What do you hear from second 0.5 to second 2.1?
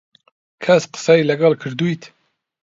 کەس قسەی لەگەڵ کردوویت؟